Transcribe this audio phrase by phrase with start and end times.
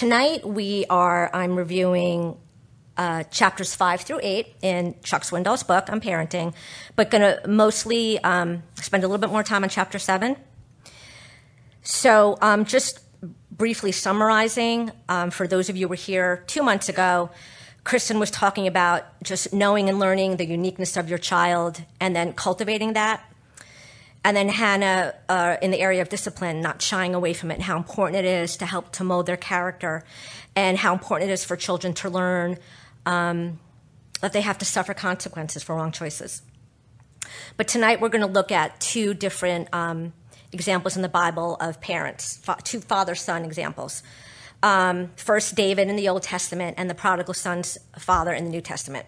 [0.00, 2.34] tonight we are, I'm reviewing
[2.96, 6.54] uh, chapters five through eight in Chuck Swindoll's book on parenting,
[6.96, 10.36] but going to mostly um, spend a little bit more time on chapter seven.
[11.82, 13.00] So, um, just
[13.50, 17.28] briefly summarizing, um, for those of you who were here two months ago,
[17.84, 22.32] Kristen was talking about just knowing and learning the uniqueness of your child and then
[22.32, 23.22] cultivating that.
[24.22, 27.76] And then Hannah, uh, in the area of discipline, not shying away from it, how
[27.76, 30.04] important it is to help to mold their character,
[30.54, 32.58] and how important it is for children to learn
[33.06, 33.58] um,
[34.20, 36.42] that they have to suffer consequences for wrong choices.
[37.56, 40.12] But tonight we're going to look at two different um,
[40.52, 44.02] examples in the Bible of parents, fa- two father son examples.
[44.62, 48.60] Um, first, David in the Old Testament, and the prodigal son's father in the New
[48.60, 49.06] Testament.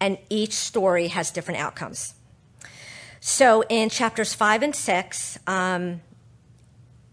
[0.00, 2.14] And each story has different outcomes.
[3.28, 6.00] So in chapters five and six, um,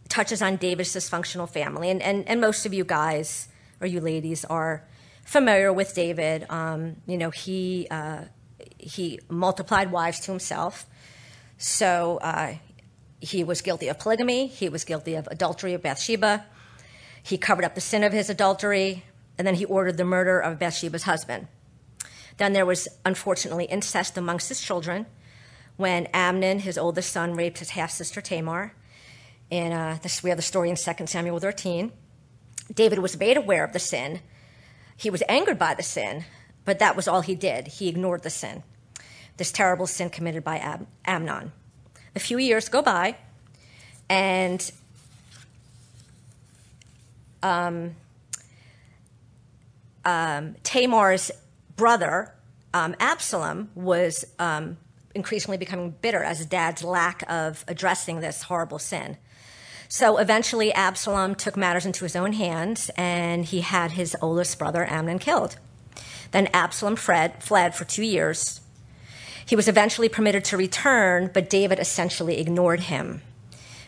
[0.07, 3.49] touches on David's dysfunctional family, and, and and most of you guys
[3.81, 4.81] or you ladies are
[5.25, 6.45] familiar with David.
[6.49, 8.21] Um, you know he uh,
[8.77, 10.85] he multiplied wives to himself,
[11.57, 12.53] so uh,
[13.19, 14.47] he was guilty of polygamy.
[14.47, 16.45] He was guilty of adultery of Bathsheba.
[17.21, 19.03] He covered up the sin of his adultery,
[19.37, 21.49] and then he ordered the murder of Bathsheba's husband.
[22.37, 25.07] Then there was unfortunately incest amongst his children
[25.77, 28.73] when Amnon, his oldest son, raped his half sister Tamar.
[29.51, 31.91] And uh, this, we have the story in 2 Samuel 13.
[32.73, 34.21] David was made aware of the sin.
[34.97, 36.25] He was angered by the sin,
[36.63, 37.67] but that was all he did.
[37.67, 38.63] He ignored the sin,
[39.37, 41.51] this terrible sin committed by Am- Amnon.
[42.15, 43.17] A few years go by,
[44.09, 44.71] and
[47.43, 47.95] um,
[50.05, 51.29] um, Tamar's
[51.75, 52.33] brother,
[52.73, 54.77] um, Absalom, was um,
[55.15, 59.17] increasingly becoming bitter as dad's lack of addressing this horrible sin.
[59.87, 64.89] So eventually, Absalom took matters into his own hands and he had his oldest brother,
[64.89, 65.57] Amnon, killed.
[66.31, 68.61] Then Absalom fled, fled for two years.
[69.45, 73.21] He was eventually permitted to return, but David essentially ignored him.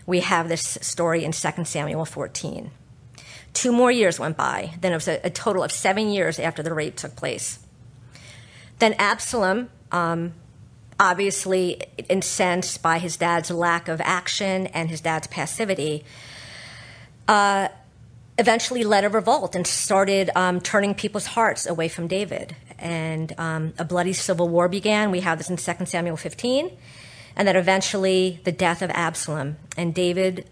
[0.05, 2.71] We have this story in 2 Samuel 14.
[3.53, 4.75] Two more years went by.
[4.79, 7.59] Then it was a, a total of seven years after the rape took place.
[8.79, 10.33] Then Absalom, um,
[10.99, 16.03] obviously incensed by his dad's lack of action and his dad's passivity,
[17.27, 17.67] uh,
[18.37, 22.55] eventually led a revolt and started um, turning people's hearts away from David.
[22.79, 25.11] And um, a bloody civil war began.
[25.11, 26.71] We have this in 2 Samuel 15.
[27.35, 29.57] And then eventually the death of Absalom.
[29.75, 30.47] And David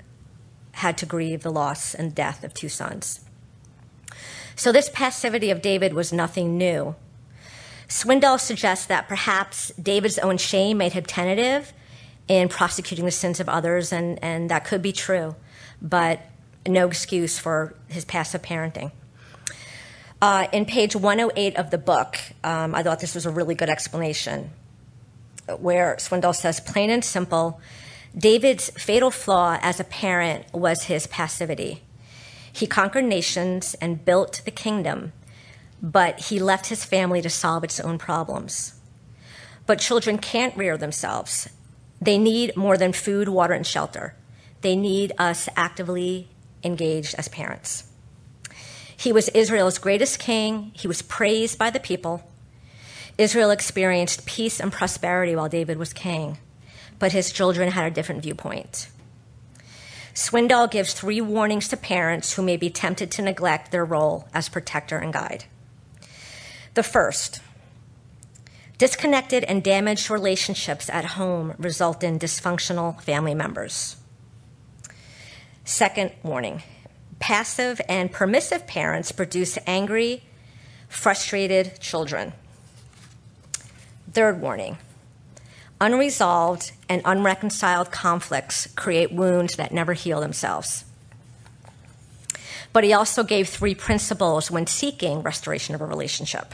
[0.74, 3.22] had to grieve the loss and death of two sons.
[4.56, 6.96] So this passivity of David was nothing new.
[7.88, 11.74] Swindoll suggests that perhaps David's own shame made him tentative
[12.28, 15.36] in prosecuting the sins of others, and, and that could be true,
[15.82, 16.22] but
[16.68, 18.92] no excuse for his passive parenting.
[20.22, 23.70] Uh, in page 108 of the book, um, I thought this was a really good
[23.70, 24.50] explanation,
[25.60, 27.60] where Swindoll says, plain and simple,
[28.18, 31.84] David's fatal flaw as a parent was his passivity.
[32.52, 35.12] He conquered nations and built the kingdom,
[35.82, 38.76] but he left his family to solve its own problems.
[39.66, 41.50] But children can't rear themselves.
[42.02, 44.16] They need more than food, water, and shelter.
[44.62, 46.30] They need us actively
[46.64, 47.86] engaged as parents.
[48.98, 50.72] He was Israel's greatest king.
[50.74, 52.30] He was praised by the people.
[53.18, 56.38] Israel experienced peace and prosperity while David was king
[57.00, 58.88] but his children had a different viewpoint.
[60.14, 64.48] Swindoll gives three warnings to parents who may be tempted to neglect their role as
[64.48, 65.46] protector and guide.
[66.76, 67.40] The first,
[68.78, 73.96] disconnected and damaged relationships at home result in dysfunctional family members.
[75.64, 76.64] Second warning,
[77.20, 80.24] passive and permissive parents produce angry,
[80.90, 82.34] frustrated children.
[84.12, 84.78] Third warning,
[85.80, 90.86] Unresolved and unreconciled conflicts create wounds that never heal themselves.
[92.72, 96.54] But he also gave three principles when seeking restoration of a relationship.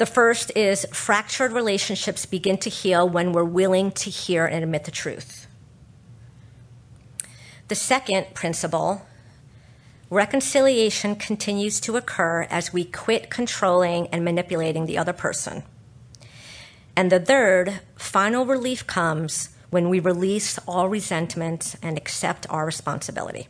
[0.00, 4.84] The first is fractured relationships begin to heal when we're willing to hear and admit
[4.84, 5.46] the truth.
[7.68, 9.06] The second principle
[10.08, 15.64] reconciliation continues to occur as we quit controlling and manipulating the other person.
[16.96, 23.48] And the third, final relief comes when we release all resentment and accept our responsibility.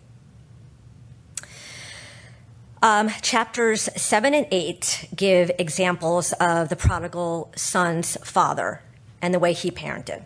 [2.82, 8.80] Um, chapters 7 and 8 give examples of the prodigal son's father
[9.20, 10.24] and the way he parented.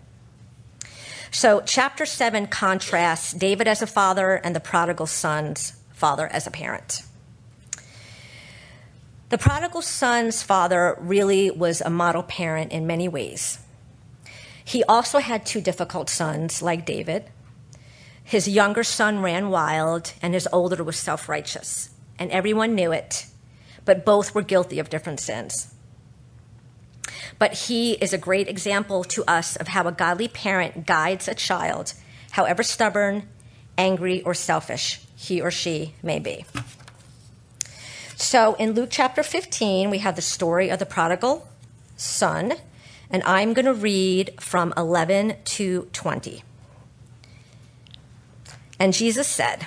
[1.33, 6.51] So, chapter 7 contrasts David as a father and the prodigal son's father as a
[6.53, 7.03] parent.
[9.31, 13.59] The prodigal son's father really was a model parent in many ways.
[14.65, 17.25] He also had two difficult sons, like David.
[18.23, 23.27] His younger son ran wild, and his older was self righteous, and everyone knew it,
[23.85, 25.75] but both were guilty of different sins.
[27.39, 31.35] But he is a great example to us of how a godly parent guides a
[31.35, 31.95] child,
[32.33, 33.29] however stubborn,
[33.77, 36.45] angry, or selfish he or she may be.
[38.17, 41.49] So in Luke chapter 15, we have the story of the prodigal
[41.97, 42.55] son,
[43.11, 46.45] and I'm going to read from 11 to 20.
[48.79, 49.67] And Jesus said,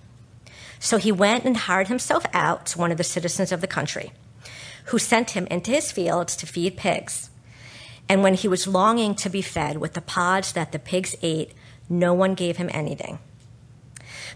[0.81, 4.11] So he went and hired himself out to one of the citizens of the country,
[4.85, 7.29] who sent him into his fields to feed pigs.
[8.09, 11.53] And when he was longing to be fed with the pods that the pigs ate,
[11.87, 13.19] no one gave him anything.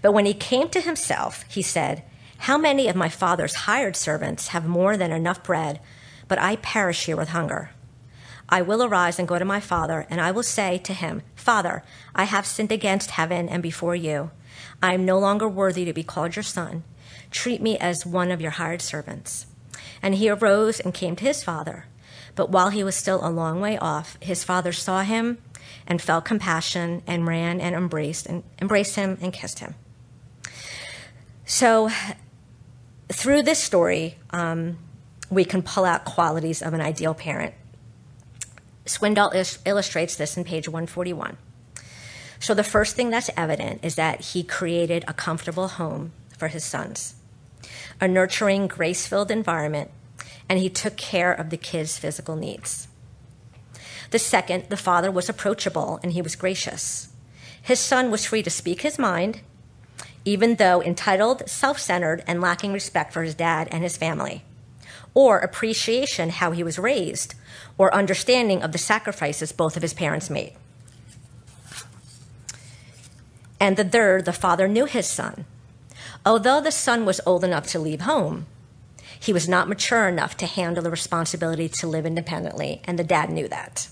[0.01, 2.03] But when he came to himself, he said,
[2.37, 5.79] how many of my father's hired servants have more than enough bread,
[6.27, 7.71] but I perish here with hunger?
[8.47, 11.83] I will arise and go to my father, and I will say to him, Father,
[12.13, 14.29] I have sinned against heaven and before you.
[14.81, 16.83] I am no longer worthy to be called your son.
[17.31, 19.47] Treat me as one of your hired servants.
[20.01, 21.85] And he arose and came to his father.
[22.35, 25.37] But while he was still a long way off, his father saw him
[25.87, 29.75] and felt compassion and ran and embraced and embraced him and kissed him.
[31.45, 31.89] So
[33.09, 34.77] through this story, um,
[35.29, 37.53] we can pull out qualities of an ideal parent.
[38.85, 41.37] Swindoll is- illustrates this in page 141.
[42.39, 46.63] So, the first thing that's evident is that he created a comfortable home for his
[46.63, 47.15] sons,
[47.99, 49.91] a nurturing, grace filled environment,
[50.49, 52.87] and he took care of the kids' physical needs.
[54.11, 57.09] The second, the father was approachable and he was gracious.
[57.61, 59.41] His son was free to speak his mind
[60.25, 64.43] even though entitled, self centered, and lacking respect for his dad and his family,
[65.13, 67.35] or appreciation how he was raised,
[67.77, 70.53] or understanding of the sacrifices both of his parents made.
[73.59, 75.45] And the third, the father knew his son.
[76.25, 78.47] Although the son was old enough to leave home,
[79.19, 83.29] he was not mature enough to handle the responsibility to live independently, and the dad
[83.29, 83.87] knew that.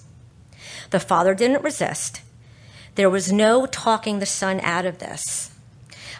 [0.89, 2.21] The father didn't resist.
[2.95, 5.51] There was no talking the son out of this.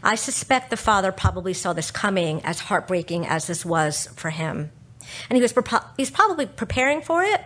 [0.03, 4.71] I suspect the father probably saw this coming as heartbreaking as this was for him.
[5.29, 5.53] And he was,
[5.95, 7.41] he's probably preparing for it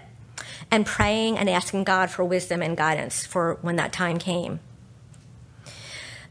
[0.72, 4.60] and praying and asking God for wisdom and guidance for when that time came.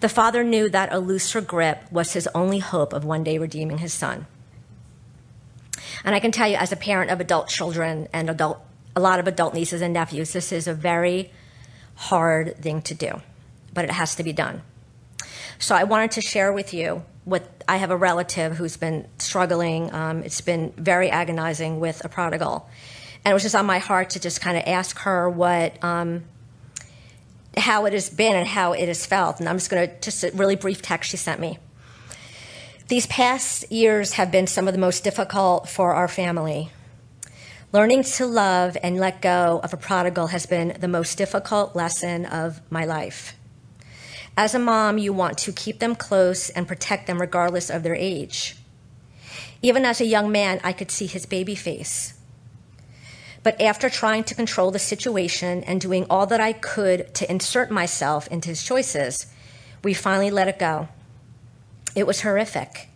[0.06, 3.78] The father knew that a looser grip was his only hope of one day redeeming
[3.78, 4.28] his son.
[6.04, 8.60] And I can tell you, as a parent of adult children and adult,
[8.94, 11.32] a lot of adult nieces and nephews, this is a very
[11.96, 13.20] hard thing to do,
[13.74, 14.62] but it has to be done.
[15.58, 19.92] So I wanted to share with you what I have a relative who's been struggling.
[19.92, 22.70] Um, it's been very agonizing with a prodigal.
[23.24, 26.22] And it was just on my heart to just kind of ask her what, um,
[27.56, 29.40] how it has been and how it has felt.
[29.40, 31.58] And I'm just going to, just a really brief text she sent me.
[32.88, 36.70] These past years have been some of the most difficult for our family.
[37.72, 42.24] Learning to love and let go of a prodigal has been the most difficult lesson
[42.26, 43.34] of my life.
[44.36, 47.94] As a mom, you want to keep them close and protect them regardless of their
[47.94, 48.56] age.
[49.62, 52.15] Even as a young man, I could see his baby face.
[53.46, 57.70] But after trying to control the situation and doing all that I could to insert
[57.70, 59.28] myself into his choices,
[59.84, 60.88] we finally let it go.
[61.94, 62.88] It was horrific.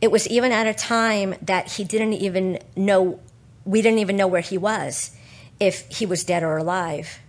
[0.00, 3.20] It was even at a time that he didn't even know,
[3.64, 5.12] we didn't even know where he was,
[5.60, 7.20] if he was dead or alive.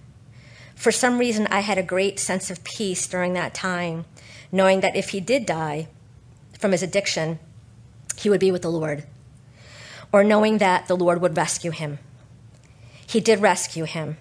[0.74, 4.06] For some reason, I had a great sense of peace during that time,
[4.52, 5.88] knowing that if he did die
[6.58, 7.38] from his addiction,
[8.16, 9.04] he would be with the Lord,
[10.12, 12.00] or knowing that the Lord would rescue him.
[13.14, 14.18] He did rescue him.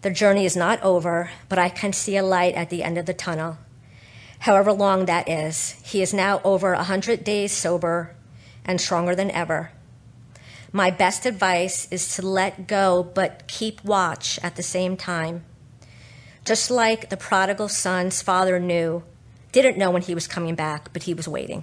[0.00, 3.04] The journey is not over, but I can see a light at the end of
[3.04, 3.58] the tunnel.
[4.38, 8.16] However long that is, he is now over a 100 days sober
[8.64, 9.72] and stronger than ever.
[10.72, 15.44] My best advice is to let go, but keep watch at the same time.
[16.46, 19.02] Just like the prodigal son's father knew,
[19.52, 21.62] didn't know when he was coming back, but he was waiting.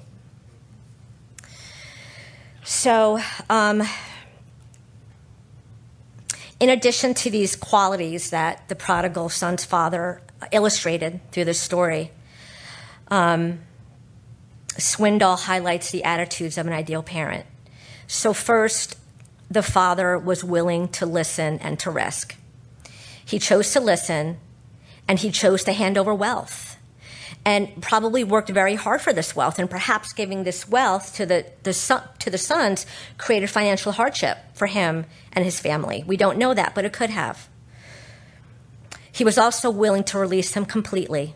[2.64, 3.82] So, um,
[6.66, 10.20] in addition to these qualities that the prodigal son's father
[10.52, 12.10] illustrated through this story,
[13.10, 13.60] um,
[14.70, 17.46] Swindoll highlights the attitudes of an ideal parent.
[18.08, 18.98] So, first,
[19.48, 22.36] the father was willing to listen and to risk.
[23.24, 24.40] He chose to listen
[25.08, 26.75] and he chose to hand over wealth
[27.46, 31.46] and probably worked very hard for this wealth and perhaps giving this wealth to the,
[31.62, 32.88] the son, to the sons
[33.20, 36.04] created financial hardship for him and his family.
[36.08, 37.48] We don't know that, but it could have.
[39.12, 41.36] He was also willing to release him completely.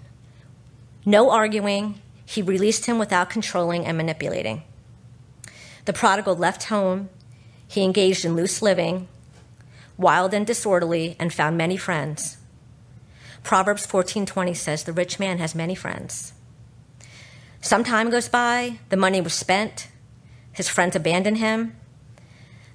[1.05, 4.63] No arguing, he released him without controlling and manipulating.
[5.85, 7.09] The prodigal left home.
[7.67, 9.07] He engaged in loose living,
[9.95, 12.38] wild and disorderly, and found many friends.
[13.43, 16.34] Proverbs 14:20 says the rich man has many friends.
[17.62, 19.88] Some time goes by, the money was spent,
[20.51, 21.75] his friends abandoned him.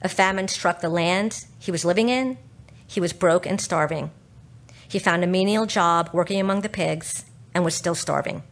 [0.02, 2.36] A famine struck the land he was living in.
[2.86, 4.10] He was broke and starving.
[4.86, 8.42] He found a menial job working among the pigs and was still starving.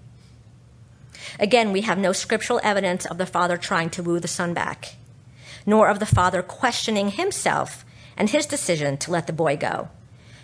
[1.38, 4.96] Again, we have no scriptural evidence of the father trying to woo the son back,
[5.66, 7.84] nor of the father questioning himself
[8.16, 9.88] and his decision to let the boy go.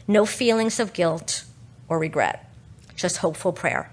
[0.07, 1.45] No feelings of guilt
[1.89, 2.51] or regret,
[2.97, 3.91] just hopeful prayer.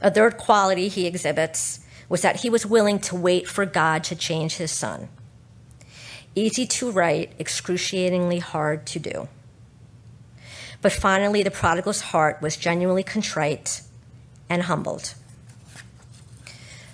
[0.00, 4.14] A third quality he exhibits was that he was willing to wait for God to
[4.14, 5.08] change his son.
[6.34, 9.28] Easy to write, excruciatingly hard to do.
[10.82, 13.82] But finally, the prodigal's heart was genuinely contrite
[14.50, 15.14] and humbled.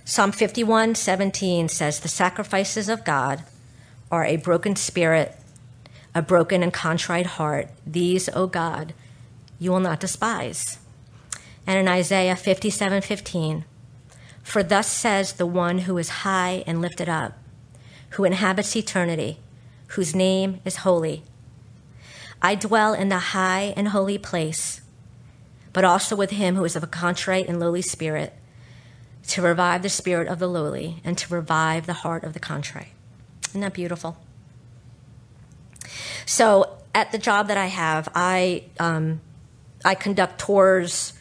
[0.05, 3.43] Psalm 51 17 says, The sacrifices of God
[4.11, 5.40] are a broken spirit,
[6.15, 7.69] a broken and contrite heart.
[7.87, 8.95] These, O God,
[9.59, 10.79] you will not despise.
[11.67, 13.65] And in Isaiah 57 15,
[14.43, 17.39] For thus says the one who is high and lifted up,
[18.11, 19.39] who inhabits eternity,
[19.89, 21.23] whose name is holy.
[22.43, 24.81] I dwell in the high and holy place
[25.73, 28.33] but also with him who is of a contrite and lowly spirit,
[29.29, 32.93] to revive the spirit of the lowly and to revive the heart of the contrite.
[33.51, 34.17] Isn't that beautiful?
[36.27, 39.21] So, at the job that I have, I um,
[39.85, 41.13] I conduct tours.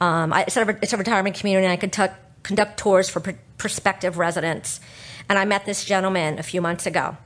[0.00, 3.30] Um, I, it's, a, it's, a, retirement community, and I conduct conduct tours for pr-
[3.56, 4.80] prospective residents.
[5.28, 7.16] And I met this gentleman a few months ago,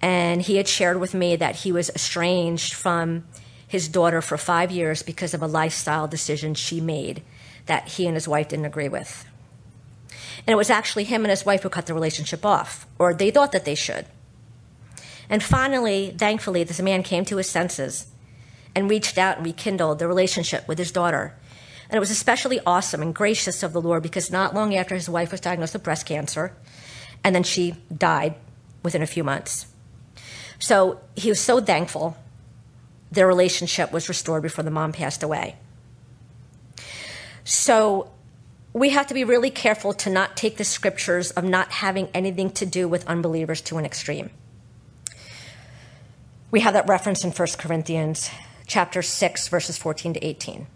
[0.00, 3.24] and he had shared with me that he was estranged from
[3.66, 7.22] his daughter for five years because of a lifestyle decision she made
[7.66, 9.26] that he and his wife didn't agree with.
[10.46, 13.32] And it was actually him and his wife who cut the relationship off, or they
[13.32, 14.06] thought that they should.
[15.28, 18.06] And finally, thankfully, this man came to his senses
[18.74, 21.34] and reached out and rekindled the relationship with his daughter.
[21.88, 25.08] And it was especially awesome and gracious of the Lord because not long after his
[25.08, 26.54] wife was diagnosed with breast cancer,
[27.24, 28.34] and then she died
[28.82, 29.66] within a few months.
[30.58, 32.16] So he was so thankful
[33.10, 35.56] their relationship was restored before the mom passed away.
[37.44, 38.10] So
[38.72, 42.50] we have to be really careful to not take the scriptures of not having anything
[42.50, 44.30] to do with unbelievers to an extreme.
[46.50, 48.30] We have that reference in 1 Corinthians
[48.66, 50.66] chapter 6, verses 14 to 18.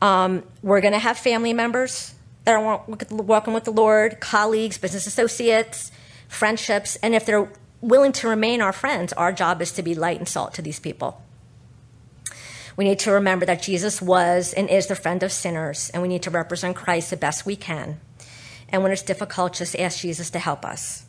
[0.00, 5.06] Um, we're going to have family members that are walking with the Lord, colleagues, business
[5.06, 5.92] associates,
[6.26, 7.50] friendships, and if they're
[7.82, 10.80] willing to remain our friends, our job is to be light and salt to these
[10.80, 11.22] people.
[12.76, 16.08] We need to remember that Jesus was and is the friend of sinners, and we
[16.08, 18.00] need to represent Christ the best we can.
[18.70, 21.04] And when it's difficult, just ask Jesus to help us.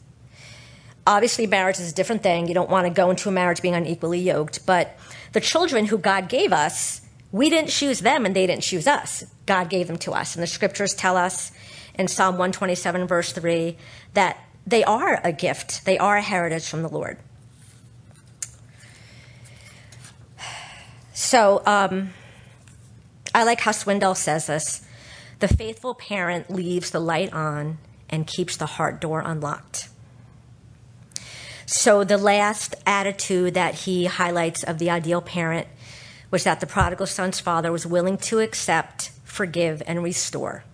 [1.05, 2.47] Obviously, marriage is a different thing.
[2.47, 4.97] You don't want to go into a marriage being unequally yoked, but
[5.33, 9.23] the children who God gave us, we didn't choose them and they didn't choose us.
[9.45, 10.35] God gave them to us.
[10.35, 11.51] And the scriptures tell us
[11.95, 13.77] in Psalm 127, verse 3,
[14.13, 17.17] that they are a gift, they are a heritage from the Lord.
[21.13, 22.11] So um,
[23.33, 24.85] I like how Swindoll says this
[25.39, 27.77] the faithful parent leaves the light on
[28.09, 29.89] and keeps the heart door unlocked.
[31.73, 35.69] So the last attitude that he highlights of the ideal parent
[36.29, 40.65] was that the prodigal son's father was willing to accept, forgive, and restore.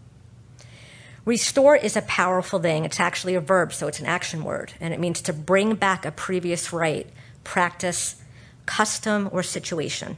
[1.23, 2.83] Restore is a powerful thing.
[2.83, 6.03] It's actually a verb, so it's an action word, and it means to bring back
[6.03, 7.07] a previous right,
[7.43, 8.15] practice,
[8.65, 10.17] custom, or situation.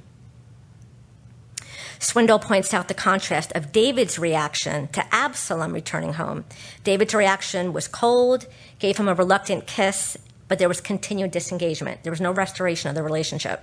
[1.99, 6.45] Swindoll points out the contrast of David's reaction to Absalom returning home.
[6.85, 8.47] David's reaction was cold,
[8.79, 10.17] gave him a reluctant kiss,
[10.49, 12.03] but there was continued disengagement.
[12.03, 13.61] There was no restoration of the relationship.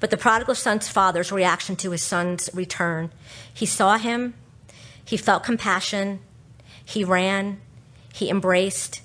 [0.00, 3.10] But the prodigal son's father's reaction to his son's return,
[3.54, 4.34] he saw him,
[5.04, 6.20] he felt compassion,
[6.84, 7.60] he ran,
[8.12, 9.00] he embraced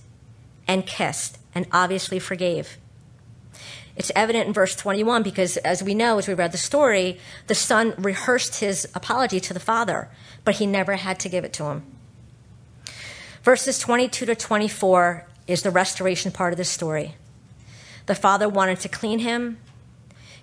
[0.68, 2.78] and kissed, and obviously forgave.
[3.96, 7.56] It's evident in verse 21 because, as we know, as we read the story, the
[7.56, 10.10] son rehearsed his apology to the father,
[10.44, 11.84] but he never had to give it to him.
[13.44, 17.16] Verses 22 to 24 is the restoration part of the story.
[18.06, 19.58] The father wanted to clean him,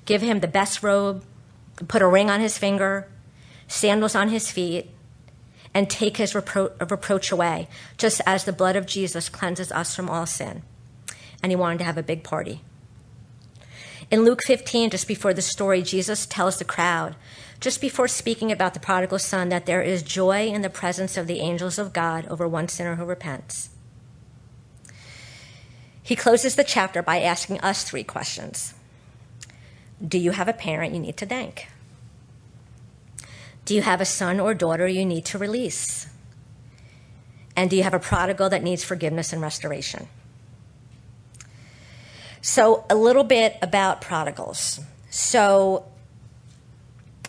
[0.05, 1.25] give him the best robe,
[1.89, 3.09] put a ring on his finger,
[3.69, 4.91] sandals on his feet,
[5.75, 10.11] and take his repro- reproach away, just as the blood of Jesus cleanses us from
[10.11, 10.63] all sin.
[11.43, 12.61] And he wanted to have a big party.
[14.11, 17.17] In Luke 15, just before the story, Jesus tells the crowd,
[17.61, 21.27] just before speaking about the prodigal son, that there is joy in the presence of
[21.27, 23.71] the angels of God over one sinner who repents.
[26.03, 28.75] He closes the chapter by asking us three questions
[30.07, 31.69] Do you have a parent you need to thank?
[33.65, 36.09] Do you have a son or daughter you need to release?
[37.55, 40.09] And do you have a prodigal that needs forgiveness and restoration?
[42.41, 44.81] So, a little bit about prodigals.
[45.11, 45.85] So,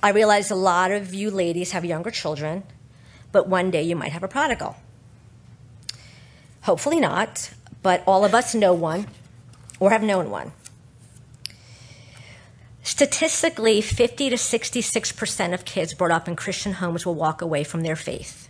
[0.02, 2.64] I realize a lot of you ladies have younger children,
[3.32, 4.76] but one day you might have a prodigal.
[6.62, 7.52] Hopefully not,
[7.84, 9.08] but all of us know one
[9.80, 10.54] or have known one.
[12.82, 17.82] Statistically, 50 to 66% of kids brought up in Christian homes will walk away from
[17.82, 18.50] their faith.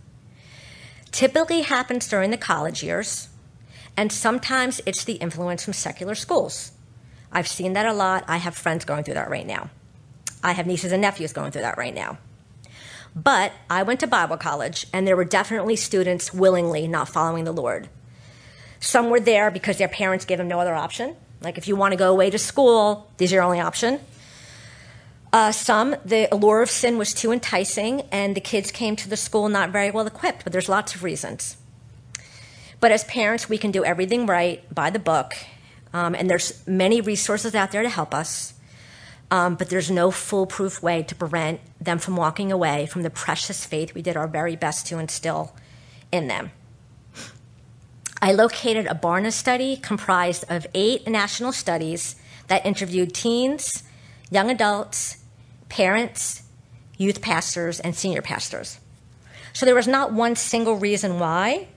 [1.11, 3.29] Typically happens during the college years
[3.95, 6.71] and sometimes it's the influence from secular schools.
[7.31, 8.23] I've seen that a lot.
[8.27, 9.69] I have friends going through that right now.
[10.43, 12.17] I have nieces and nephews going through that right now.
[13.15, 17.51] But I went to Bible college, and there were definitely students willingly not following the
[17.51, 17.87] Lord.
[18.83, 21.15] Some were there because their parents gave them no other option.
[21.39, 24.01] Like, if you want to go away to school, these are your only option.
[25.31, 29.15] Uh, some, the allure of sin was too enticing, and the kids came to the
[29.15, 31.55] school not very well equipped, but there's lots of reasons.
[32.81, 35.33] But as parents, we can do everything right by the book,
[35.93, 38.53] um, and there's many resources out there to help us.
[39.31, 43.65] Um, but there's no foolproof way to prevent them from walking away from the precious
[43.65, 45.55] faith we did our very best to instill
[46.11, 46.51] in them.
[48.23, 52.15] I located a Barna study comprised of eight national studies
[52.47, 53.83] that interviewed teens,
[54.31, 55.17] young adults,
[55.67, 56.43] parents,
[56.97, 58.79] youth pastors, and senior pastors.
[59.51, 61.67] So there was not one single reason why,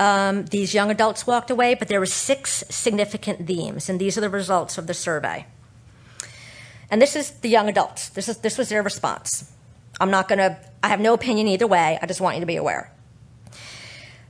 [0.00, 4.20] um, these young adults walked away, but there were six significant themes, and these are
[4.20, 5.46] the results of the survey.
[6.90, 8.08] And this is the young adults.
[8.08, 9.52] This, is, this was their response.
[10.00, 12.00] I'm not going to, I have no opinion either way.
[12.02, 12.92] I just want you to be aware.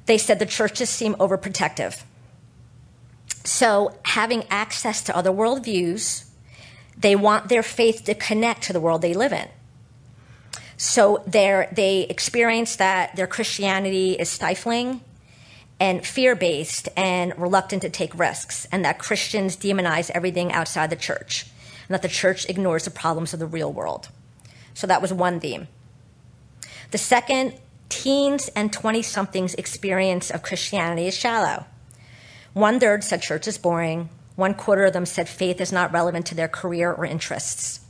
[0.07, 2.03] They said the churches seem overprotective.
[3.45, 6.29] So, having access to other worldviews,
[6.97, 9.49] they want their faith to connect to the world they live in.
[10.77, 15.01] So, they experience that their Christianity is stifling
[15.81, 20.97] and fear based and reluctant to take risks, and that Christians demonize everything outside the
[20.97, 21.47] church,
[21.89, 24.09] and that the church ignores the problems of the real world.
[24.75, 25.67] So that was one theme.
[26.93, 27.55] The second,
[27.93, 31.67] teens and 20 somethings' experience of Christianity is shallow.
[32.55, 36.25] One third said church is boring, one quarter of them said faith is not relevant
[36.27, 37.81] to their career or interests.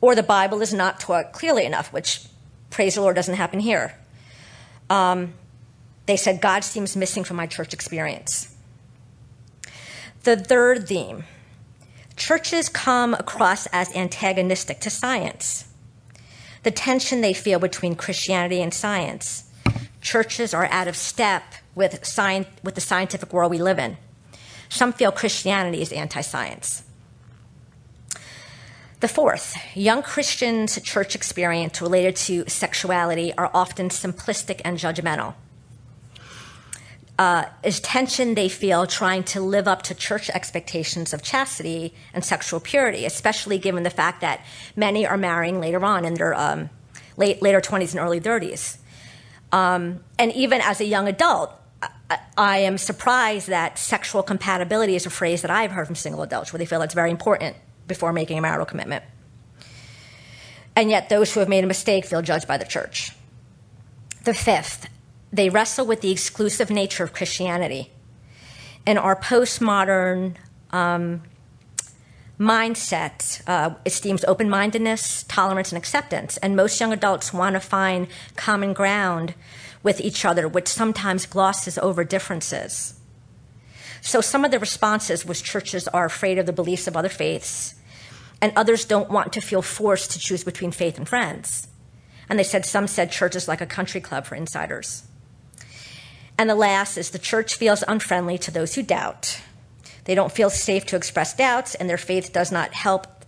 [0.00, 2.26] Or the Bible is not taught clearly enough, which,
[2.70, 3.94] praise the Lord, doesn't happen here.
[4.90, 5.34] Um,
[6.06, 8.54] they said, God seems missing from my church experience.
[10.24, 11.24] The third theme
[12.16, 15.67] churches come across as antagonistic to science.
[16.62, 19.44] The tension they feel between Christianity and science.
[20.00, 21.42] Churches are out of step
[21.74, 23.96] with, sci- with the scientific world we live in.
[24.68, 26.82] Some feel Christianity is anti science.
[29.00, 35.34] The fourth, young Christians' church experience related to sexuality are often simplistic and judgmental
[37.18, 42.24] uh, is tension they feel trying to live up to church expectations of chastity and
[42.24, 44.44] sexual purity, especially given the fact that
[44.76, 46.70] many are marrying later on in their um,
[47.16, 48.78] late, later 20s and early 30s.
[49.50, 51.50] Um, and even as a young adult,
[51.82, 56.22] I, I am surprised that sexual compatibility is a phrase that I've heard from single
[56.22, 57.56] adults where they feel it's very important
[57.88, 59.02] before making a marital commitment.
[60.76, 63.10] And yet, those who have made a mistake feel judged by the church.
[64.22, 64.88] The fifth,
[65.32, 67.90] they wrestle with the exclusive nature of Christianity.
[68.86, 70.36] And our postmodern
[70.70, 71.22] um,
[72.38, 76.36] mindset uh, esteems open mindedness, tolerance, and acceptance.
[76.38, 79.34] And most young adults want to find common ground
[79.82, 82.94] with each other, which sometimes glosses over differences.
[84.00, 87.74] So some of the responses was churches are afraid of the beliefs of other faiths,
[88.40, 91.66] and others don't want to feel forced to choose between faith and friends.
[92.28, 95.07] And they said some said churches like a country club for insiders.
[96.38, 99.40] And the last is the church feels unfriendly to those who doubt.
[100.04, 103.24] They don't feel safe to express doubts, and their faith does not help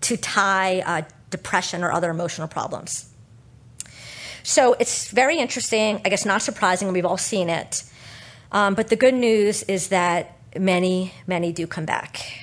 [0.00, 3.08] to tie uh, depression or other emotional problems.
[4.42, 6.00] So it's very interesting.
[6.04, 6.92] I guess not surprising.
[6.92, 7.84] We've all seen it.
[8.50, 12.40] Um, but the good news is that many, many do come back.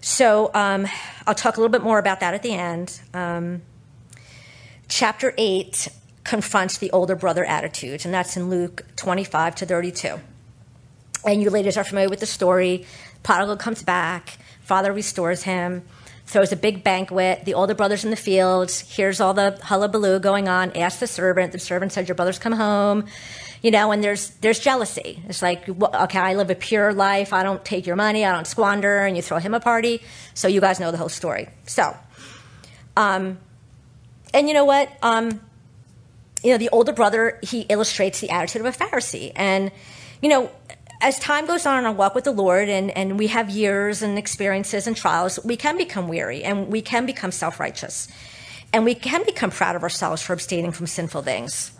[0.00, 0.86] So um,
[1.26, 3.00] I'll talk a little bit more about that at the end.
[3.12, 3.62] Um,
[4.88, 5.88] chapter 8
[6.28, 10.20] confronts the older brother attitudes, and that's in Luke 25 to 32.
[11.24, 12.84] And you ladies are familiar with the story.
[13.22, 15.84] Prodigal comes back, father restores him,
[16.26, 17.46] throws a big banquet.
[17.46, 18.80] The older brother's in the fields.
[18.80, 20.76] hears all the hullabaloo going on.
[20.76, 21.52] Asks the servant.
[21.52, 23.06] The servant said, Your brother's come home.
[23.62, 25.22] You know, and there's there's jealousy.
[25.28, 27.32] It's like, okay, I live a pure life.
[27.32, 28.26] I don't take your money.
[28.26, 28.98] I don't squander.
[28.98, 30.02] And you throw him a party.
[30.34, 31.48] So you guys know the whole story.
[31.66, 31.96] So,
[32.98, 33.38] um,
[34.34, 34.92] and you know what?
[35.02, 35.40] Um,
[36.42, 39.70] you know, the older brother he illustrates the attitude of a Pharisee, and
[40.22, 40.50] you know,
[41.00, 44.02] as time goes on in our walk with the Lord and, and we have years
[44.02, 48.08] and experiences and trials, we can become weary and we can become self righteous.
[48.72, 51.72] And we can become proud of ourselves for abstaining from sinful things.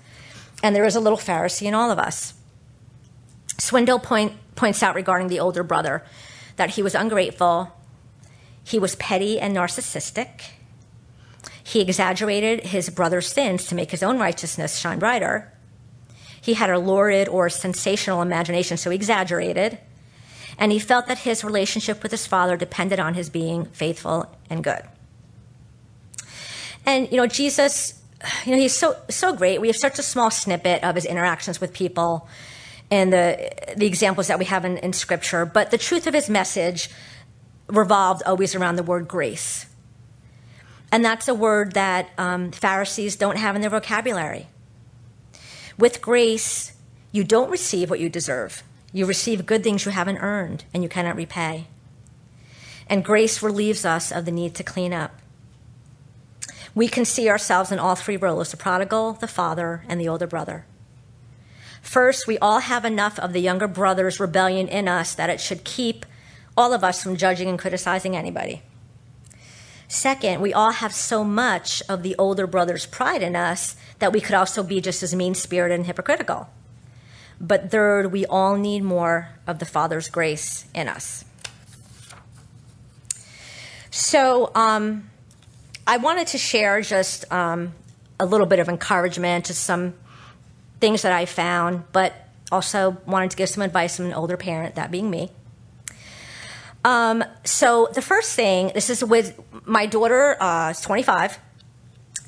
[0.62, 2.34] And there is a little Pharisee in all of us.
[3.58, 6.04] Swindoll point, points out regarding the older brother
[6.56, 7.72] that he was ungrateful,
[8.64, 10.28] he was petty and narcissistic,
[11.68, 15.52] he exaggerated his brother's sins to make his own righteousness shine brighter
[16.48, 19.78] he had a lurid or sensational imagination, so he exaggerated.
[20.58, 24.64] And he felt that his relationship with his father depended on his being faithful and
[24.64, 24.82] good.
[26.86, 28.00] And, you know, Jesus,
[28.46, 29.60] you know, he's so, so great.
[29.60, 32.26] We have such a small snippet of his interactions with people
[32.90, 35.44] and the, the examples that we have in, in Scripture.
[35.44, 36.88] But the truth of his message
[37.66, 39.66] revolved always around the word grace.
[40.90, 44.48] And that's a word that um, Pharisees don't have in their vocabulary.
[45.78, 46.72] With grace,
[47.12, 48.62] you don't receive what you deserve.
[48.92, 51.66] You receive good things you haven't earned and you cannot repay.
[52.88, 55.14] And grace relieves us of the need to clean up.
[56.74, 60.26] We can see ourselves in all three roles the prodigal, the father, and the older
[60.26, 60.64] brother.
[61.82, 65.64] First, we all have enough of the younger brother's rebellion in us that it should
[65.64, 66.06] keep
[66.56, 68.62] all of us from judging and criticizing anybody.
[69.88, 74.20] Second, we all have so much of the older brother's pride in us that we
[74.20, 76.48] could also be just as mean spirited and hypocritical.
[77.40, 81.24] But third, we all need more of the Father's grace in us.
[83.90, 85.08] So, um,
[85.86, 87.72] I wanted to share just um,
[88.20, 89.94] a little bit of encouragement to some
[90.80, 92.12] things that I found, but
[92.52, 95.30] also wanted to give some advice from an older parent, that being me.
[96.84, 101.38] Um, so the first thing, this is with my daughter, uh, 25.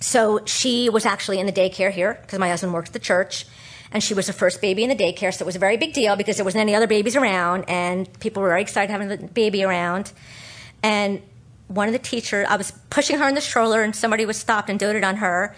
[0.01, 3.47] So she was actually in the daycare here because my husband worked at the church.
[3.93, 5.93] And she was the first baby in the daycare, so it was a very big
[5.93, 9.17] deal because there wasn't any other babies around, and people were very excited having the
[9.17, 10.13] baby around.
[10.81, 11.23] And
[11.67, 14.71] one of the teachers, I was pushing her in the stroller, and somebody was stopped
[14.71, 15.57] and doted on her.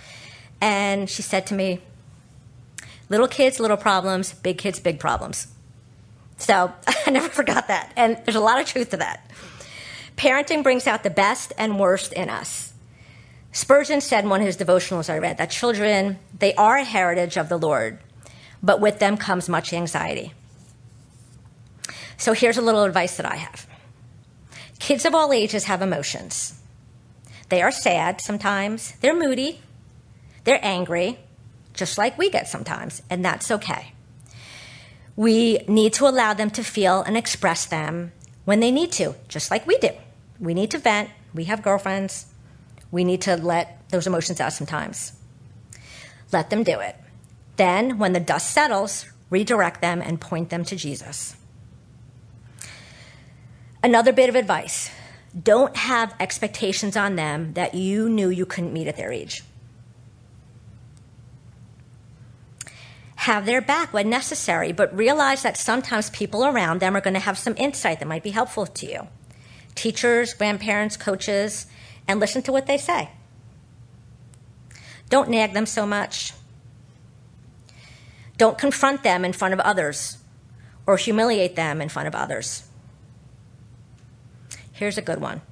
[0.62, 1.80] And she said to me,
[3.10, 5.48] Little kids, little problems, big kids, big problems.
[6.42, 6.72] So
[7.06, 7.92] I never forgot that.
[7.96, 9.30] And there's a lot of truth to that.
[10.16, 12.72] Parenting brings out the best and worst in us.
[13.52, 17.36] Spurgeon said in one of his devotionals I read that children, they are a heritage
[17.36, 17.98] of the Lord,
[18.62, 20.32] but with them comes much anxiety.
[22.16, 23.66] So here's a little advice that I have
[24.78, 26.60] kids of all ages have emotions.
[27.50, 29.60] They are sad sometimes, they're moody,
[30.42, 31.20] they're angry,
[31.72, 33.92] just like we get sometimes, and that's okay.
[35.16, 38.12] We need to allow them to feel and express them
[38.44, 39.90] when they need to, just like we do.
[40.40, 41.10] We need to vent.
[41.34, 42.26] We have girlfriends.
[42.90, 45.12] We need to let those emotions out sometimes.
[46.32, 46.96] Let them do it.
[47.56, 51.36] Then, when the dust settles, redirect them and point them to Jesus.
[53.82, 54.90] Another bit of advice
[55.40, 59.42] don't have expectations on them that you knew you couldn't meet at their age.
[63.22, 67.20] Have their back when necessary, but realize that sometimes people around them are going to
[67.20, 69.06] have some insight that might be helpful to you.
[69.76, 71.66] Teachers, grandparents, coaches,
[72.08, 73.10] and listen to what they say.
[75.08, 76.32] Don't nag them so much.
[78.38, 80.18] Don't confront them in front of others
[80.84, 82.64] or humiliate them in front of others.
[84.72, 85.42] Here's a good one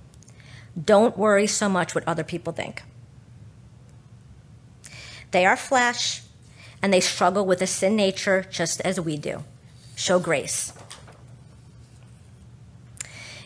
[0.84, 2.82] don't worry so much what other people think.
[5.30, 6.22] They are flesh,
[6.82, 9.44] and they struggle with a sin nature just as we do.
[9.96, 10.72] Show grace.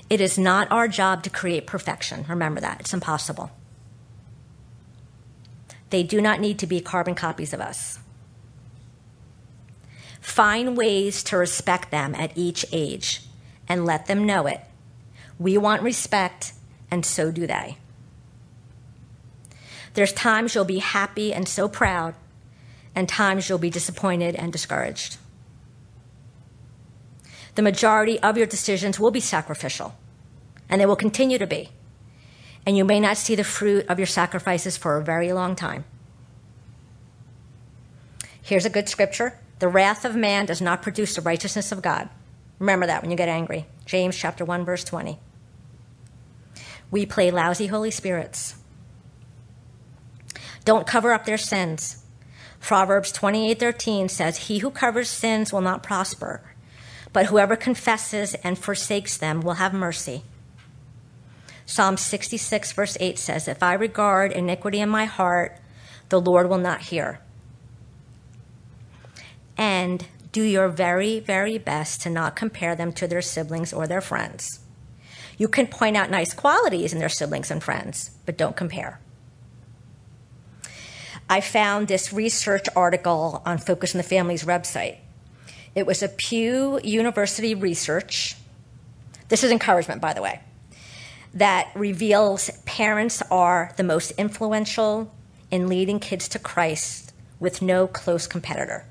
[0.08, 2.24] It is not our job to create perfection.
[2.28, 2.80] Remember that.
[2.80, 3.50] It's impossible.
[5.90, 7.98] They do not need to be carbon copies of us.
[10.20, 13.22] Find ways to respect them at each age
[13.68, 14.60] and let them know it.
[15.38, 16.52] We want respect,
[16.90, 17.78] and so do they.
[19.94, 22.14] There's times you'll be happy and so proud,
[22.94, 25.18] and times you'll be disappointed and discouraged.
[27.54, 29.94] The majority of your decisions will be sacrificial,
[30.68, 31.70] and they will continue to be.
[32.66, 35.84] And you may not see the fruit of your sacrifices for a very long time.
[38.42, 42.08] Here's a good scripture The wrath of man does not produce the righteousness of God.
[42.58, 43.66] Remember that when you get angry.
[43.86, 45.18] James chapter 1 verse 20.
[46.90, 48.56] We play lousy Holy Spirits.
[50.64, 52.03] Don't cover up their sins.
[52.64, 56.40] Proverbs 28:13 says, "He who covers sins will not prosper,
[57.12, 60.24] but whoever confesses and forsakes them will have mercy."
[61.66, 65.58] Psalm 66 verse 8 says, "If I regard iniquity in my heart,
[66.08, 67.20] the Lord will not hear."
[69.58, 74.00] And do your very, very best to not compare them to their siblings or their
[74.00, 74.60] friends.
[75.36, 79.00] You can point out nice qualities in their siblings and friends, but don't compare.
[81.28, 84.98] I found this research article on Focus on the Family's website.
[85.74, 88.36] It was a Pew University research.
[89.28, 90.40] This is encouragement, by the way,
[91.32, 95.12] that reveals parents are the most influential
[95.50, 98.84] in leading kids to Christ with no close competitor.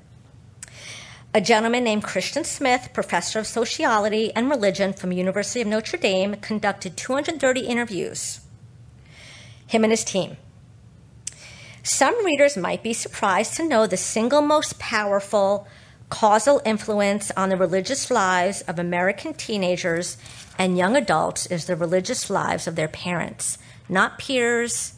[1.32, 6.34] A gentleman named Christian Smith, professor of sociology and religion from University of Notre Dame,
[6.36, 8.40] conducted 230 interviews.
[9.66, 10.36] Him and his team.
[11.86, 15.68] Some readers might be surprised to know the single most powerful
[16.08, 20.16] causal influence on the religious lives of American teenagers
[20.58, 24.94] and young adults is the religious lives of their parents, not peers,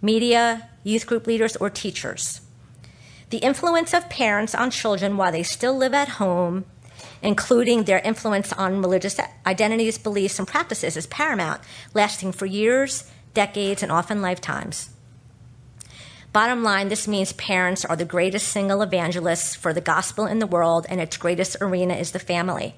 [0.00, 2.40] media, youth group leaders, or teachers.
[3.30, 6.66] The influence of parents on children while they still live at home,
[7.20, 11.62] including their influence on religious identities, beliefs, and practices, is paramount,
[11.94, 14.90] lasting for years, decades, and often lifetimes.
[16.32, 20.46] Bottom line, this means parents are the greatest single evangelists for the gospel in the
[20.46, 22.74] world, and its greatest arena is the family.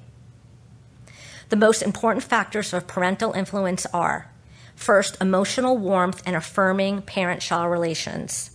[1.50, 4.28] The most important factors of parental influence are
[4.74, 8.50] first, emotional warmth and affirming parent child relations.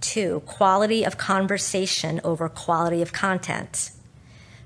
[0.00, 3.92] Two, quality of conversation over quality of content.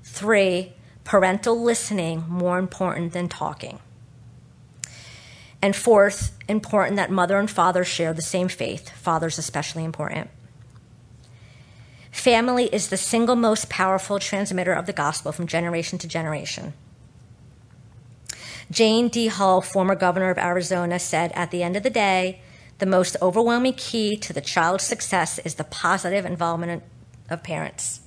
[0.03, 3.79] Three, parental listening more important than talking.
[5.61, 8.89] And fourth, important that mother and father share the same faith.
[8.91, 10.29] Father's especially important.
[12.11, 16.73] Family is the single most powerful transmitter of the gospel from generation to generation.
[18.69, 19.27] Jane D.
[19.27, 22.41] Hull, former governor of Arizona, said at the end of the day,
[22.79, 26.83] the most overwhelming key to the child's success is the positive involvement
[27.29, 28.01] of parents.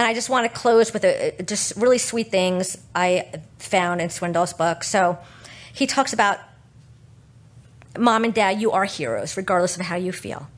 [0.00, 4.08] And I just want to close with a, just really sweet things I found in
[4.08, 4.82] Swindoll's book.
[4.82, 5.18] So
[5.74, 6.38] he talks about
[7.98, 10.48] mom and dad, you are heroes, regardless of how you feel.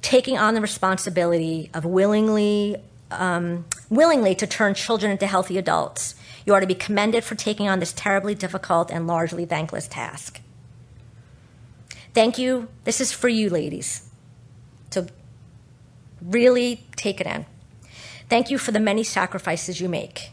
[0.00, 2.76] Taking on the responsibility of willingly,
[3.10, 6.14] um, willingly to turn children into healthy adults.
[6.46, 10.40] You are to be commended for taking on this terribly difficult and largely thankless task.
[12.12, 12.68] Thank you.
[12.84, 14.08] This is for you, ladies.
[14.92, 15.08] So
[16.22, 17.46] really take it in.
[18.28, 20.30] Thank you for the many sacrifices you make.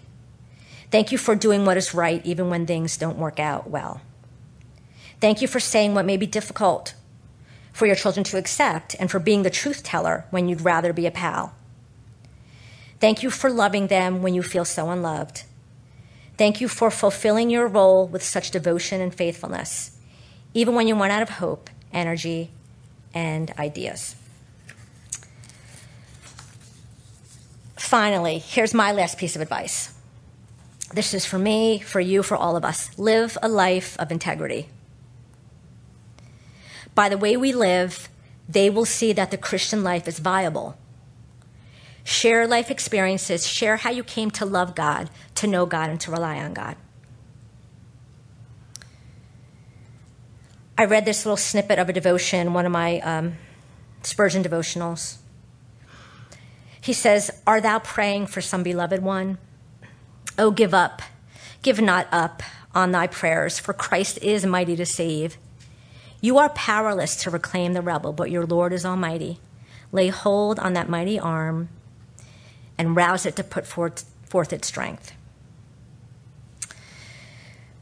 [0.92, 4.02] Thank you for doing what is right even when things don't work out well.
[5.20, 6.94] Thank you for saying what may be difficult
[7.72, 11.06] for your children to accept and for being the truth teller when you'd rather be
[11.06, 11.54] a pal.
[13.00, 15.44] Thank you for loving them when you feel so unloved.
[16.38, 19.98] Thank you for fulfilling your role with such devotion and faithfulness,
[20.54, 22.52] even when you run out of hope, energy,
[23.14, 24.16] and ideas.
[27.92, 29.94] Finally, here's my last piece of advice.
[30.94, 32.98] This is for me, for you, for all of us.
[32.98, 34.70] Live a life of integrity.
[36.96, 38.08] By the way we live,
[38.48, 40.78] they will see that the Christian life is viable.
[42.06, 46.12] Share life experiences, share how you came to love God, to know God, and to
[46.12, 46.78] rely on God.
[50.78, 53.34] I read this little snippet of a devotion, one of my um,
[54.02, 55.21] Spurgeon devotionals.
[56.82, 59.38] He says, Are thou praying for some beloved one?
[60.38, 61.02] Oh, give up,
[61.62, 62.42] give not up
[62.74, 65.38] on thy prayers, for Christ is mighty to save.
[66.20, 69.40] You are powerless to reclaim the rebel, but your Lord is almighty.
[69.92, 71.70] Lay hold on that mighty arm
[72.78, 75.14] and rouse it to put forth, forth its strength.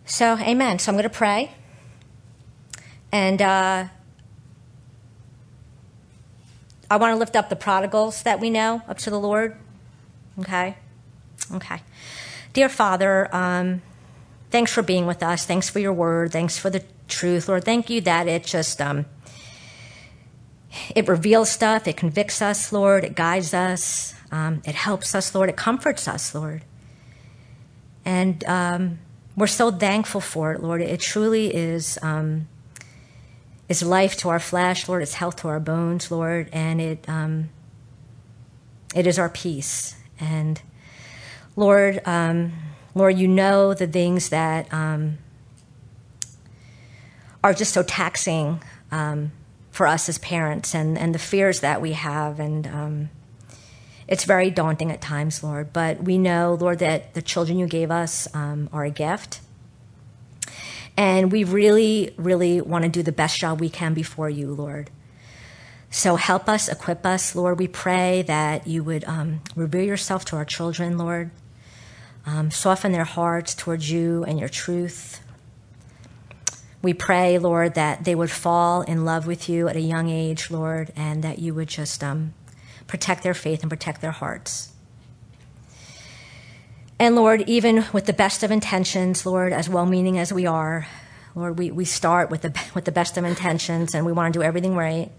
[0.06, 0.80] So, amen.
[0.80, 1.52] So, I'm going to pray.
[3.12, 3.86] And uh,
[6.90, 9.56] I want to lift up the prodigals that we know up to the Lord.
[10.40, 10.78] Okay?
[11.54, 11.82] Okay.
[12.54, 13.82] Dear Father, um,
[14.50, 15.46] thanks for being with us.
[15.46, 16.32] Thanks for your word.
[16.32, 17.48] Thanks for the truth.
[17.48, 18.82] Lord, thank you that it just.
[18.82, 19.06] Um,
[20.96, 25.50] it reveals stuff, it convicts us, Lord, it guides us, um, it helps us, Lord,
[25.50, 26.64] it comforts us, Lord.
[28.06, 29.00] And um,
[29.36, 30.82] we're so thankful for it, Lord.
[30.82, 32.48] It truly is um,
[33.70, 35.04] is life to our flesh, Lord.
[35.04, 37.50] It's health to our bones, Lord, and it um,
[38.96, 39.96] it is our peace.
[40.20, 40.62] And
[41.56, 42.54] Lord, um,
[42.96, 45.20] Lord, you know the things that um,
[47.44, 48.62] are just so taxing
[49.72, 52.40] for us as parents and, and the fears that we have.
[52.40, 53.10] And um,
[54.08, 55.72] it's very daunting at times, Lord.
[55.72, 59.40] But we know, Lord, that the children you gave us um, are a gift.
[61.00, 64.90] And we really, really want to do the best job we can before you, Lord.
[65.90, 67.58] So help us, equip us, Lord.
[67.58, 71.32] We pray that you would um, reveal yourself to our children, Lord.
[72.26, 75.22] Um, soften their hearts towards you and your truth.
[76.82, 80.52] We pray, Lord, that they would fall in love with you at a young age,
[80.52, 82.34] Lord, and that you would just um,
[82.88, 84.74] protect their faith and protect their hearts.
[87.00, 90.86] And Lord, even with the best of intentions, Lord, as well meaning as we are,
[91.34, 94.40] Lord, we, we start with the, with the best of intentions and we want to
[94.40, 95.10] do everything right.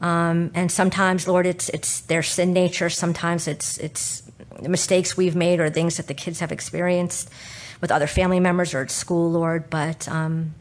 [0.00, 2.88] Um, and sometimes, Lord, it's, it's their sin nature.
[2.88, 4.22] Sometimes it's, it's
[4.62, 7.28] mistakes we've made or things that the kids have experienced
[7.80, 9.70] with other family members or at school, Lord.
[9.70, 10.54] But um,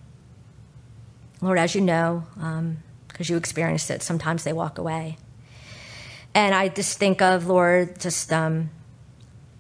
[1.42, 5.18] Lord, as you know, because um, you experienced it, sometimes they walk away.
[6.34, 8.72] And I just think of, Lord, just um,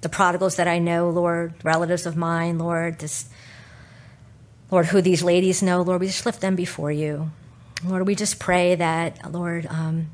[0.07, 3.29] the prodigals that I know, Lord, relatives of mine, Lord, just,
[4.71, 7.29] Lord, who these ladies know, Lord, we just lift them before you.
[7.83, 10.07] Lord, we just pray that, Lord, um,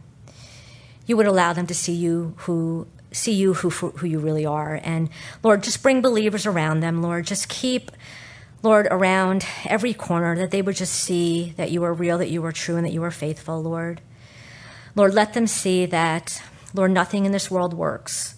[1.06, 4.82] you would allow them to see you who see you who, who you really are.
[4.84, 5.10] And
[5.44, 7.28] Lord, just bring believers around them, Lord.
[7.28, 7.92] Just keep,
[8.64, 12.44] Lord, around every corner that they would just see that you are real, that you
[12.46, 14.02] are true, and that you are faithful, Lord.
[14.96, 16.42] Lord, let them see that,
[16.74, 18.38] Lord, nothing in this world works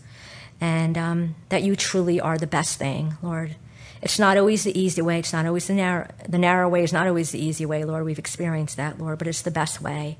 [0.61, 3.55] and um, that you truly are the best thing, Lord.
[4.01, 5.19] It's not always the easy way.
[5.19, 8.05] It's not always the narrow, the narrow way is not always the easy way, Lord.
[8.05, 10.17] We've experienced that, Lord, but it's the best way.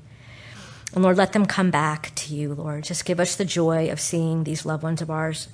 [0.94, 2.84] And Lord, let them come back to you, Lord.
[2.84, 5.48] Just give us the joy of seeing these loved ones of ours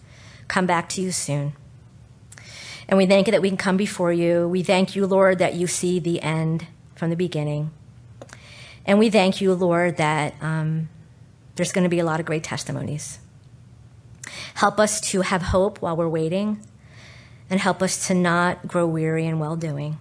[0.48, 1.52] come back to you soon.
[2.88, 4.48] And we thank you that we can come before you.
[4.48, 7.70] We thank you, Lord, that you see the end from the beginning.
[8.84, 10.88] And we thank you, Lord, that um,
[11.56, 13.18] there's going to be a lot of great testimonies.
[14.54, 16.60] Help us to have hope while we're waiting,
[17.50, 19.98] and help us to not grow weary in well doing.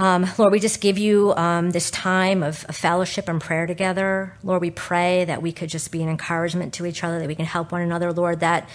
[0.00, 4.34] Um, Lord, we just give you um, this time of, of, fellowship and prayer together.
[4.42, 7.34] Lord, we pray that we could just be an encouragement to each other, that we
[7.34, 8.10] can help one another.
[8.10, 8.66] Lord, that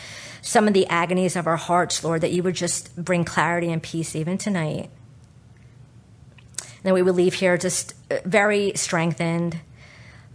[0.44, 3.82] some of the agonies of our hearts, Lord, that you would just bring clarity and
[3.82, 4.92] peace even tonight.
[6.60, 9.60] And that we would leave here just uh, very strengthened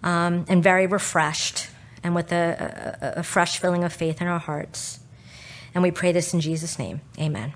[0.02, 1.68] um, and very refreshed
[2.02, 5.00] and with a, a, a fresh filling of faith in our hearts.
[5.74, 7.00] And we pray this in Jesus' name.
[7.18, 7.54] Amen.